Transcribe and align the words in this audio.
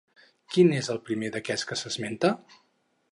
Quin 0.53 0.71
és 0.77 0.87
el 0.93 1.01
primer 1.09 1.29
d'aquests 1.35 1.67
que 1.73 1.77
s'esmenta? 1.83 2.33